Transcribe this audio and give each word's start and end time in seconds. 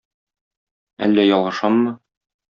Әллә 1.09 1.27
ялгышаммы? 1.27 1.95